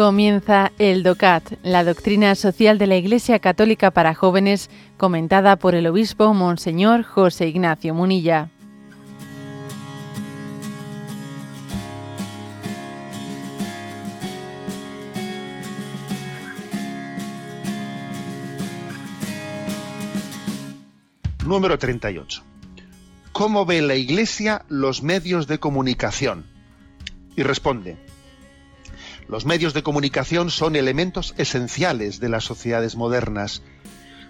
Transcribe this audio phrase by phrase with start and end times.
[0.00, 5.86] Comienza el DOCAT, la doctrina social de la Iglesia Católica para jóvenes, comentada por el
[5.86, 8.48] obispo Monseñor José Ignacio Munilla.
[21.44, 22.42] Número 38.
[23.32, 26.46] ¿Cómo ve la Iglesia los medios de comunicación?
[27.36, 27.98] Y responde,
[29.30, 33.62] los medios de comunicación son elementos esenciales de las sociedades modernas.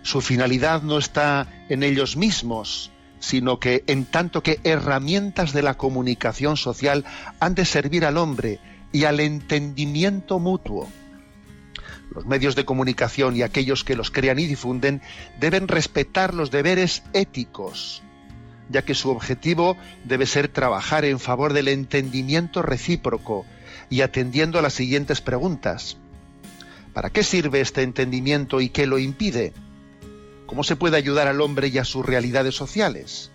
[0.03, 5.79] Su finalidad no está en ellos mismos, sino que en tanto que herramientas de la
[5.79, 7.07] comunicación social
[7.41, 8.61] han de servir al hombre
[8.93, 10.87] y al entendimiento mutuo.
[12.15, 15.01] Los medios de comunicación y aquellos que los crean y difunden
[15.39, 18.03] deben respetar los deberes éticos,
[18.69, 23.47] ya que su objetivo debe ser trabajar en favor del entendimiento recíproco,
[23.89, 25.97] y atendiendo a las siguientes preguntas.
[26.93, 29.53] ¿Para qué sirve este entendimiento y qué lo impide?
[30.47, 33.31] ¿Cómo se puede ayudar al hombre y a sus realidades sociales?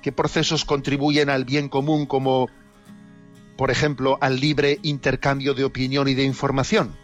[0.00, 2.48] ¿Qué procesos contribuyen al bien común como,
[3.56, 6.96] por ejemplo, al libre intercambio de opinión y de información?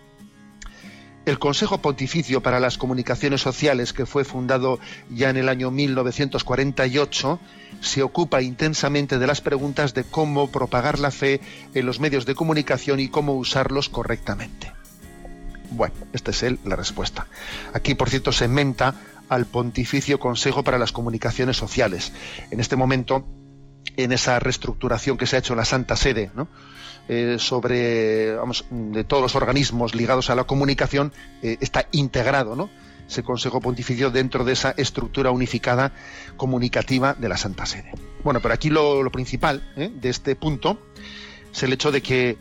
[1.29, 7.39] El Consejo Pontificio para las Comunicaciones Sociales, que fue fundado ya en el año 1948,
[7.83, 11.43] se ocupa intensamente de las preguntas de cómo propagar la fe
[11.75, 14.73] en los medios de comunicación y cómo usarlos correctamente.
[15.70, 17.27] Bueno, esta es la respuesta.
[17.75, 18.95] Aquí, por cierto, se menta
[19.29, 22.11] al Pontificio Consejo para las Comunicaciones Sociales.
[22.51, 23.27] En este momento,
[23.99, 26.49] en esa reestructuración que se ha hecho en la Santa Sede, ¿no?
[27.09, 28.37] Eh, sobre
[28.71, 32.69] de todos los organismos ligados a la comunicación eh, está integrado ¿no?
[33.09, 35.93] ese Consejo Pontificio dentro de esa estructura unificada
[36.37, 37.92] comunicativa de la Santa Sede.
[38.23, 39.91] Bueno, pero aquí lo, principal ¿eh?
[39.92, 40.79] de este punto
[41.51, 42.37] es el hecho de que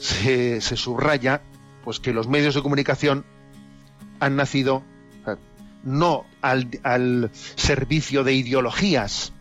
[0.00, 1.40] se, subraya
[1.82, 3.24] pues que los medios de comunicación
[4.20, 4.84] han nacido
[5.82, 9.32] no al servicio de ideologías,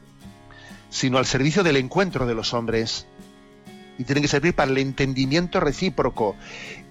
[0.89, 3.05] sino al servicio del encuentro de los hombres
[3.97, 6.35] y tienen que servir para el entendimiento recíproco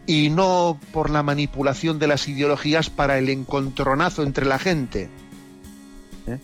[0.07, 5.09] y no por la manipulación de las ideologías para el encontronazo entre la gente.
[6.27, 6.39] ¿Eh?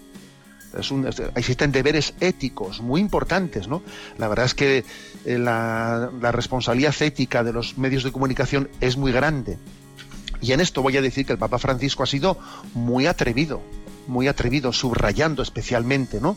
[1.36, 3.82] existen deberes éticos muy importantes, ¿no?
[4.18, 4.84] La verdad es que
[5.24, 9.58] eh, la, la responsabilidad ética de los medios de comunicación es muy grande.
[10.40, 12.38] Y en esto voy a decir que el Papa Francisco ha sido
[12.74, 13.62] muy atrevido,
[14.08, 16.36] muy atrevido, subrayando especialmente, ¿no?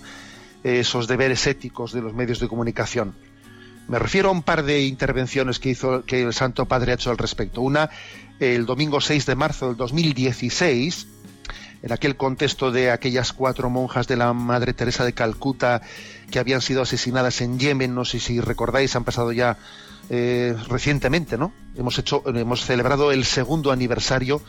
[0.67, 3.15] Esos deberes éticos de los medios de comunicación.
[3.87, 7.09] Me refiero a un par de intervenciones que hizo que el Santo Padre ha hecho
[7.09, 7.61] al respecto.
[7.61, 7.89] Una
[8.39, 11.07] el domingo 6 de marzo del 2016,
[11.81, 15.81] en aquel contexto de aquellas cuatro monjas de la Madre Teresa de Calcuta
[16.29, 19.57] que habían sido asesinadas en Yemen, no sé si recordáis, han pasado ya
[20.09, 21.53] eh, recientemente, ¿no?
[21.75, 24.41] Hemos hecho, hemos celebrado el segundo aniversario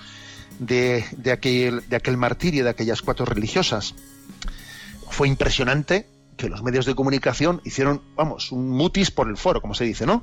[0.58, 3.94] de, aquel martirio de aquellas cuatro religiosas.
[5.18, 6.06] Fue impresionante
[6.36, 10.06] que los medios de comunicación hicieron, vamos, un mutis por el foro, como se dice,
[10.06, 10.22] ¿no?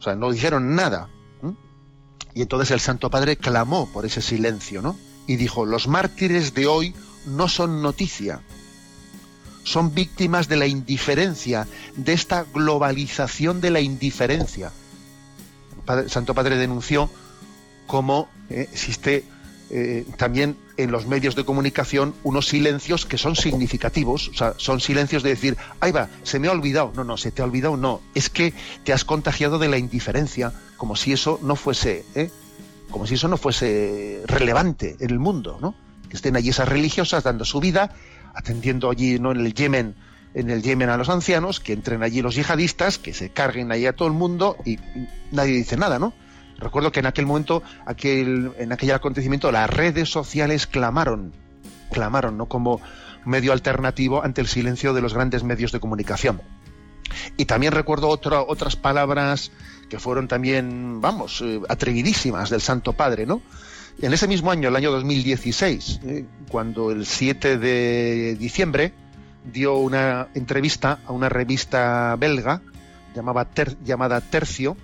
[0.00, 1.10] O sea, no dijeron nada.
[2.34, 4.98] Y entonces el Santo Padre clamó por ese silencio, ¿no?
[5.28, 6.92] Y dijo, los mártires de hoy
[7.24, 8.40] no son noticia,
[9.62, 14.72] son víctimas de la indiferencia, de esta globalización de la indiferencia.
[15.86, 17.08] El Santo Padre denunció
[17.86, 19.24] cómo eh, existe
[19.70, 24.80] eh, también en los medios de comunicación unos silencios que son significativos, o sea, son
[24.80, 27.76] silencios de decir, ahí va, se me ha olvidado, no, no, se te ha olvidado,
[27.76, 32.30] no, es que te has contagiado de la indiferencia, como si eso no fuese, ¿eh?
[32.90, 35.74] como si eso no fuese relevante en el mundo, ¿no?
[36.08, 37.94] Que estén allí esas religiosas dando su vida,
[38.34, 39.32] atendiendo allí, ¿no?
[39.32, 39.94] En el Yemen,
[40.34, 43.86] en el Yemen a los ancianos, que entren allí los yihadistas, que se carguen allí
[43.86, 44.78] a todo el mundo y
[45.32, 46.14] nadie dice nada, ¿no?
[46.58, 51.32] Recuerdo que en aquel momento, aquel, en aquel acontecimiento, las redes sociales clamaron,
[51.92, 52.46] clamaron, ¿no?
[52.46, 52.80] Como
[53.24, 56.40] medio alternativo ante el silencio de los grandes medios de comunicación.
[57.36, 59.52] Y también recuerdo otras palabras
[59.88, 63.40] que fueron también, vamos, eh, atrevidísimas del Santo Padre, ¿no?
[64.00, 68.92] En ese mismo año, el año 2016, eh, cuando el 7 de diciembre
[69.44, 72.60] dio una entrevista a una revista belga
[73.14, 74.76] llamada Tercio,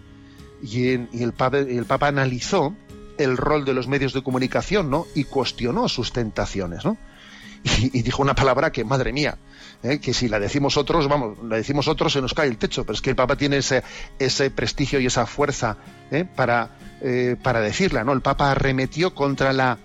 [0.63, 2.75] y, el, Papa, analizó
[3.19, 5.07] el rol de los medios de comunicación ¿no?
[5.15, 6.85] y cuestionó sus tentaciones.
[6.85, 6.97] ¿no?
[7.79, 9.39] Y, dijo una palabra que, madre mía,
[9.83, 9.99] ¿eh?
[9.99, 12.95] que si la decimos otros, vamos, la decimos otros se nos cae el techo, pero
[12.95, 13.83] es que el Papa tiene ese,
[14.19, 15.79] ese prestigio y esa fuerza
[16.11, 16.25] ¿eh?
[16.25, 18.05] para, eh, para decirla.
[18.05, 18.13] ¿no?
[18.13, 19.79] El Papa arremetió contra la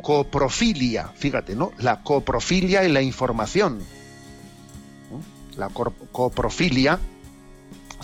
[0.00, 1.72] coprofilia, fíjate, ¿no?
[1.78, 3.80] La coprofilia en la información.
[5.56, 6.98] La coprofilia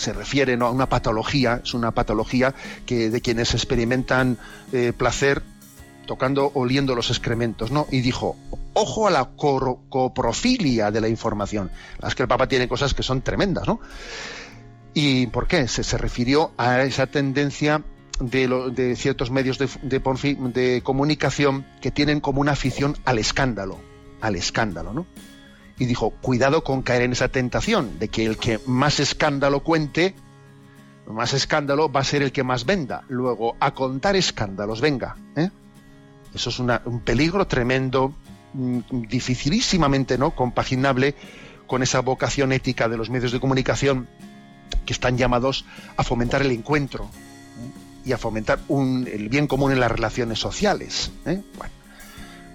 [0.01, 0.67] se refiere ¿no?
[0.67, 2.55] a una patología, es una patología
[2.87, 4.39] que de quienes experimentan
[4.73, 5.43] eh, placer
[6.07, 7.87] tocando, oliendo los excrementos, ¿no?
[7.93, 8.37] Y dijo,
[8.73, 11.71] ojo a la coprofilia de la información.
[12.01, 13.79] Las que el Papa tiene cosas que son tremendas, ¿no?
[14.93, 15.69] ¿Y por qué?
[15.69, 17.85] Se, se refirió a esa tendencia
[18.19, 23.79] de, de ciertos medios de, de, comunicación que tienen como una afición al escándalo,
[24.21, 25.07] al escándalo, ¿no?
[25.81, 30.15] Y dijo, cuidado con caer en esa tentación de que el que más escándalo cuente,
[31.09, 33.03] más escándalo va a ser el que más venda.
[33.09, 35.17] Luego, a contar escándalos, venga.
[35.35, 35.51] ¿eh?
[36.33, 38.15] Eso es un peligro tremendo,
[38.53, 38.79] mm,
[39.09, 40.31] dificilísimamente ¿no?
[40.37, 41.17] compaginable
[41.67, 44.09] con esa vocación ética de los medios de comunicación
[44.87, 45.65] que están llamados
[45.97, 47.11] a fomentar el encuentro,
[48.05, 51.11] y a fomentar el bien común en las relaciones sociales.
[51.27, 51.43] ¿eh?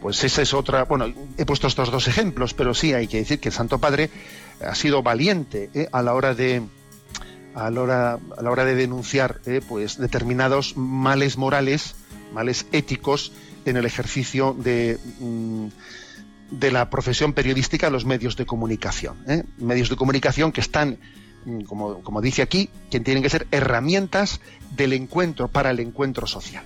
[0.05, 0.83] Pues esa es otra.
[0.83, 4.11] Bueno, he puesto estos dos ejemplos, pero sí hay que decir que el Santo Padre
[4.61, 5.89] ha sido valiente ¿eh?
[5.91, 6.61] a la hora de
[7.55, 9.61] a la hora, a la hora de denunciar ¿eh?
[9.67, 11.95] pues determinados males morales,
[12.35, 13.31] males éticos
[13.65, 15.69] en el ejercicio de mm,
[16.51, 19.17] de la profesión periodística los medios de comunicación.
[19.57, 20.99] Medios de comunicación que están
[21.45, 24.41] Mm, como, como dice aquí, que tienen que ser herramientas
[24.75, 26.65] del encuentro para el encuentro social.